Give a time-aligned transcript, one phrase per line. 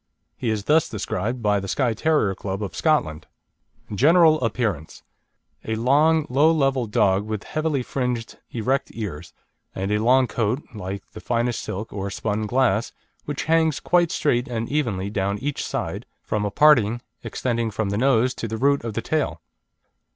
[0.35, 3.27] He is thus described by the Skye Terrier Club of Scotland:
[3.93, 5.03] GENERAL APPEARANCE
[5.65, 9.31] A long, low, level dog, with heavily fringed erect ears,
[9.75, 12.91] and a long coat like the finest silk or spun glass,
[13.25, 17.97] which hangs quite straight and evenly down each side, from a parting extending from the
[17.99, 19.39] nose to the root of the tail.